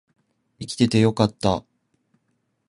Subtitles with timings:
[0.59, 1.63] 生きててよかった